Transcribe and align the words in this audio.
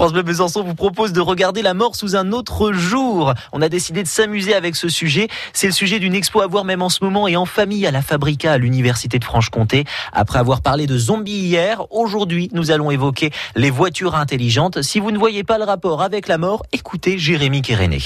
France 0.00 0.14
Bleu 0.14 0.22
Besançon 0.22 0.62
vous 0.62 0.74
propose 0.74 1.12
de 1.12 1.20
regarder 1.20 1.60
la 1.60 1.74
mort 1.74 1.94
sous 1.94 2.16
un 2.16 2.32
autre 2.32 2.72
jour. 2.72 3.34
On 3.52 3.60
a 3.60 3.68
décidé 3.68 4.02
de 4.02 4.08
s'amuser 4.08 4.54
avec 4.54 4.74
ce 4.74 4.88
sujet. 4.88 5.28
C'est 5.52 5.66
le 5.66 5.74
sujet 5.74 5.98
d'une 5.98 6.14
expo 6.14 6.40
à 6.40 6.46
voir 6.46 6.64
même 6.64 6.80
en 6.80 6.88
ce 6.88 7.04
moment 7.04 7.28
et 7.28 7.36
en 7.36 7.44
famille 7.44 7.86
à 7.86 7.90
la 7.90 8.00
Fabrica 8.00 8.50
à 8.50 8.56
l'Université 8.56 9.18
de 9.18 9.24
Franche-Comté. 9.24 9.84
Après 10.14 10.38
avoir 10.38 10.62
parlé 10.62 10.86
de 10.86 10.96
zombies 10.96 11.32
hier, 11.32 11.82
aujourd'hui, 11.90 12.48
nous 12.54 12.70
allons 12.70 12.90
évoquer 12.90 13.30
les 13.56 13.68
voitures 13.68 14.14
intelligentes. 14.14 14.80
Si 14.80 15.00
vous 15.00 15.10
ne 15.10 15.18
voyez 15.18 15.44
pas 15.44 15.58
le 15.58 15.64
rapport 15.64 16.00
avec 16.00 16.28
la 16.28 16.38
mort, 16.38 16.62
écoutez 16.72 17.18
Jérémy 17.18 17.60
Kéréné. 17.60 18.00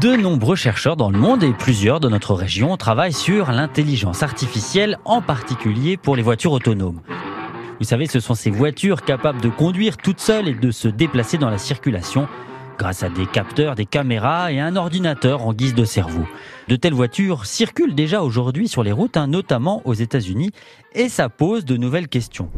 De 0.00 0.16
nombreux 0.16 0.56
chercheurs 0.56 0.96
dans 0.96 1.10
le 1.10 1.18
monde 1.18 1.42
et 1.42 1.52
plusieurs 1.52 2.00
de 2.00 2.08
notre 2.08 2.32
région 2.32 2.78
travaillent 2.78 3.12
sur 3.12 3.52
l'intelligence 3.52 4.22
artificielle, 4.22 4.98
en 5.04 5.20
particulier 5.20 5.98
pour 5.98 6.16
les 6.16 6.22
voitures 6.22 6.52
autonomes. 6.52 7.02
Vous 7.82 7.88
savez, 7.88 8.06
ce 8.06 8.20
sont 8.20 8.36
ces 8.36 8.52
voitures 8.52 9.02
capables 9.02 9.40
de 9.40 9.48
conduire 9.48 9.96
toutes 9.96 10.20
seules 10.20 10.46
et 10.46 10.54
de 10.54 10.70
se 10.70 10.86
déplacer 10.86 11.36
dans 11.36 11.50
la 11.50 11.58
circulation 11.58 12.28
grâce 12.78 13.02
à 13.02 13.08
des 13.08 13.26
capteurs, 13.26 13.74
des 13.74 13.86
caméras 13.86 14.52
et 14.52 14.60
un 14.60 14.76
ordinateur 14.76 15.44
en 15.44 15.52
guise 15.52 15.74
de 15.74 15.84
cerveau. 15.84 16.24
De 16.68 16.76
telles 16.76 16.94
voitures 16.94 17.44
circulent 17.44 17.96
déjà 17.96 18.22
aujourd'hui 18.22 18.68
sur 18.68 18.84
les 18.84 18.92
routes, 18.92 19.16
hein, 19.16 19.26
notamment 19.26 19.82
aux 19.84 19.94
États-Unis, 19.94 20.52
et 20.94 21.08
ça 21.08 21.28
pose 21.28 21.64
de 21.64 21.76
nouvelles 21.76 22.06
questions. 22.06 22.50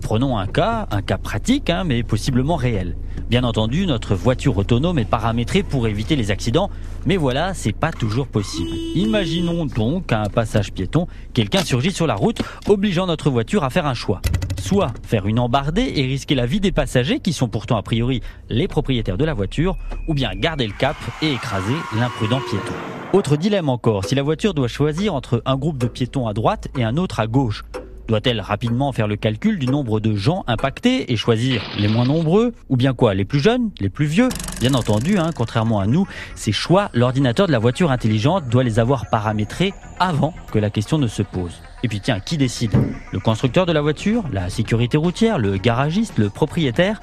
Prenons 0.00 0.38
un 0.38 0.46
cas, 0.46 0.88
un 0.90 1.02
cas 1.02 1.18
pratique, 1.18 1.68
hein, 1.68 1.84
mais 1.84 2.02
possiblement 2.02 2.56
réel. 2.56 2.96
Bien 3.28 3.44
entendu, 3.44 3.84
notre 3.84 4.14
voiture 4.14 4.56
autonome 4.56 4.98
est 4.98 5.04
paramétrée 5.04 5.62
pour 5.62 5.88
éviter 5.88 6.16
les 6.16 6.30
accidents, 6.30 6.70
mais 7.04 7.18
voilà, 7.18 7.52
c'est 7.52 7.72
pas 7.72 7.92
toujours 7.92 8.28
possible. 8.28 8.70
Imaginons 8.94 9.66
donc 9.66 10.06
qu'à 10.06 10.22
un 10.22 10.30
passage 10.30 10.72
piéton, 10.72 11.06
quelqu'un 11.34 11.62
surgit 11.62 11.92
sur 11.92 12.06
la 12.06 12.14
route, 12.14 12.40
obligeant 12.66 13.06
notre 13.06 13.28
voiture 13.28 13.62
à 13.62 13.68
faire 13.68 13.84
un 13.84 13.94
choix. 13.94 14.22
Soit 14.64 14.94
faire 15.02 15.26
une 15.26 15.40
embardée 15.40 15.92
et 15.94 16.06
risquer 16.06 16.34
la 16.34 16.46
vie 16.46 16.58
des 16.58 16.72
passagers, 16.72 17.20
qui 17.20 17.34
sont 17.34 17.48
pourtant 17.48 17.76
a 17.76 17.82
priori 17.82 18.22
les 18.48 18.66
propriétaires 18.66 19.18
de 19.18 19.24
la 19.26 19.34
voiture, 19.34 19.76
ou 20.08 20.14
bien 20.14 20.30
garder 20.34 20.66
le 20.66 20.72
cap 20.72 20.96
et 21.20 21.32
écraser 21.32 21.74
l'imprudent 21.94 22.40
piéton. 22.48 22.72
Autre 23.12 23.36
dilemme 23.36 23.68
encore, 23.68 24.06
si 24.06 24.14
la 24.14 24.22
voiture 24.22 24.54
doit 24.54 24.68
choisir 24.68 25.14
entre 25.14 25.42
un 25.44 25.56
groupe 25.56 25.76
de 25.76 25.86
piétons 25.86 26.28
à 26.28 26.32
droite 26.32 26.68
et 26.78 26.82
un 26.82 26.96
autre 26.96 27.20
à 27.20 27.26
gauche, 27.26 27.62
doit-elle 28.08 28.40
rapidement 28.40 28.90
faire 28.92 29.06
le 29.06 29.16
calcul 29.16 29.58
du 29.58 29.66
nombre 29.66 30.00
de 30.00 30.14
gens 30.14 30.44
impactés 30.46 31.12
et 31.12 31.16
choisir 31.16 31.62
les 31.78 31.88
moins 31.88 32.06
nombreux 32.06 32.54
Ou 32.70 32.78
bien 32.78 32.94
quoi 32.94 33.12
Les 33.12 33.26
plus 33.26 33.40
jeunes 33.40 33.70
Les 33.80 33.90
plus 33.90 34.06
vieux? 34.06 34.30
Bien 34.64 34.72
entendu, 34.72 35.18
hein, 35.18 35.28
contrairement 35.36 35.78
à 35.78 35.86
nous, 35.86 36.08
ces 36.34 36.50
choix, 36.50 36.88
l'ordinateur 36.94 37.46
de 37.46 37.52
la 37.52 37.58
voiture 37.58 37.90
intelligente 37.90 38.48
doit 38.48 38.64
les 38.64 38.78
avoir 38.78 39.10
paramétrés 39.10 39.74
avant 40.00 40.32
que 40.52 40.58
la 40.58 40.70
question 40.70 40.96
ne 40.96 41.06
se 41.06 41.20
pose. 41.20 41.60
Et 41.82 41.88
puis 41.88 42.00
tiens, 42.00 42.18
qui 42.18 42.38
décide? 42.38 42.72
Le 43.12 43.20
constructeur 43.20 43.66
de 43.66 43.72
la 43.72 43.82
voiture? 43.82 44.24
La 44.32 44.48
sécurité 44.48 44.96
routière? 44.96 45.36
Le 45.36 45.58
garagiste? 45.58 46.16
Le 46.16 46.30
propriétaire? 46.30 47.02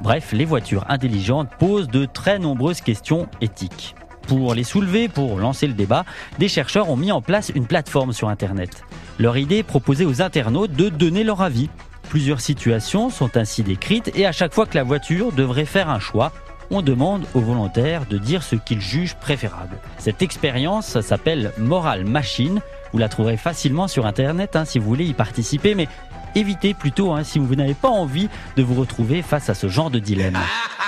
Bref, 0.00 0.32
les 0.32 0.44
voitures 0.44 0.84
intelligentes 0.88 1.48
posent 1.60 1.86
de 1.86 2.06
très 2.06 2.40
nombreuses 2.40 2.80
questions 2.80 3.28
éthiques. 3.40 3.94
Pour 4.26 4.52
les 4.54 4.64
soulever, 4.64 5.08
pour 5.08 5.38
lancer 5.38 5.68
le 5.68 5.74
débat, 5.74 6.04
des 6.40 6.48
chercheurs 6.48 6.90
ont 6.90 6.96
mis 6.96 7.12
en 7.12 7.22
place 7.22 7.52
une 7.54 7.68
plateforme 7.68 8.12
sur 8.12 8.28
Internet. 8.28 8.82
Leur 9.20 9.36
idée 9.36 9.58
est 9.58 9.62
proposer 9.62 10.04
aux 10.04 10.22
internautes 10.22 10.72
de 10.72 10.88
donner 10.88 11.22
leur 11.22 11.40
avis. 11.40 11.70
Plusieurs 12.08 12.40
situations 12.40 13.10
sont 13.10 13.36
ainsi 13.36 13.62
décrites 13.62 14.10
et 14.16 14.26
à 14.26 14.32
chaque 14.32 14.54
fois 14.54 14.66
que 14.66 14.76
la 14.76 14.82
voiture 14.82 15.30
devrait 15.30 15.66
faire 15.66 15.88
un 15.88 16.00
choix, 16.00 16.32
on 16.70 16.82
demande 16.82 17.26
aux 17.34 17.40
volontaires 17.40 18.06
de 18.06 18.18
dire 18.18 18.42
ce 18.42 18.56
qu'ils 18.56 18.80
jugent 18.80 19.14
préférable. 19.14 19.78
Cette 19.98 20.22
expérience 20.22 21.00
s'appelle 21.00 21.52
Moral 21.58 22.04
Machine. 22.04 22.60
Vous 22.92 22.98
la 22.98 23.08
trouverez 23.08 23.36
facilement 23.36 23.88
sur 23.88 24.06
Internet 24.06 24.56
hein, 24.56 24.64
si 24.64 24.78
vous 24.78 24.86
voulez 24.86 25.06
y 25.06 25.14
participer, 25.14 25.74
mais 25.74 25.88
évitez 26.34 26.74
plutôt 26.74 27.12
hein, 27.12 27.24
si 27.24 27.38
vous 27.38 27.54
n'avez 27.54 27.74
pas 27.74 27.88
envie 27.88 28.28
de 28.56 28.62
vous 28.62 28.74
retrouver 28.74 29.22
face 29.22 29.48
à 29.48 29.54
ce 29.54 29.68
genre 29.68 29.90
de 29.90 29.98
dilemme. 29.98 30.38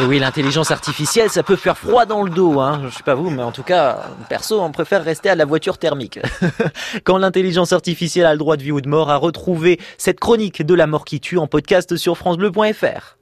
Et 0.00 0.04
oui, 0.04 0.18
l'intelligence 0.18 0.70
artificielle, 0.70 1.28
ça 1.28 1.42
peut 1.42 1.56
faire 1.56 1.76
froid 1.76 2.06
dans 2.06 2.22
le 2.22 2.30
dos. 2.30 2.60
Hein. 2.60 2.82
Je 2.88 2.96
sais 2.96 3.02
pas 3.02 3.14
vous, 3.14 3.28
mais 3.28 3.42
en 3.42 3.52
tout 3.52 3.62
cas, 3.62 4.06
perso, 4.28 4.60
on 4.60 4.72
préfère 4.72 5.04
rester 5.04 5.28
à 5.28 5.34
la 5.34 5.44
voiture 5.44 5.76
thermique. 5.76 6.18
Quand 7.04 7.18
l'intelligence 7.18 7.72
artificielle 7.72 8.24
a 8.24 8.32
le 8.32 8.38
droit 8.38 8.56
de 8.56 8.62
vie 8.62 8.72
ou 8.72 8.80
de 8.80 8.88
mort, 8.88 9.10
à 9.10 9.16
retrouver 9.16 9.78
cette 9.98 10.18
chronique 10.18 10.64
de 10.64 10.74
la 10.74 10.86
mort 10.86 11.04
qui 11.04 11.20
tue 11.20 11.36
en 11.36 11.46
podcast 11.46 11.96
sur 11.96 12.16
francebleu.fr. 12.16 13.18